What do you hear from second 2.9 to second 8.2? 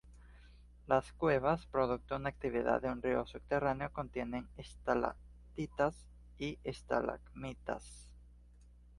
río subterráneo, contienen estalactitas y estalagmitas.